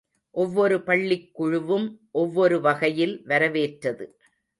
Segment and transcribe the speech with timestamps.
[0.35, 1.99] ஒவ்வொரு பள்ளிக் குழுவும்
[2.11, 4.05] ஒவ்வொரு வகையில் வரவேற்றது.